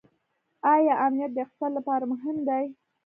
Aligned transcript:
آیا 0.73 0.93
امنیت 1.05 1.31
د 1.33 1.37
اقتصاد 1.45 1.71
لپاره 1.77 2.03
مهم 2.13 2.37
دی؟ 2.47 2.65